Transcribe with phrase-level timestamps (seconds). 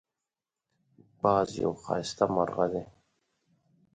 [1.21, 2.83] باز یو ښایسته مرغه دی